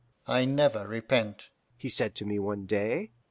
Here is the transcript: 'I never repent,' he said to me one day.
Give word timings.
'I 0.25 0.45
never 0.45 0.87
repent,' 0.87 1.49
he 1.77 1.87
said 1.87 2.15
to 2.15 2.25
me 2.25 2.39
one 2.39 2.65
day. 2.65 3.11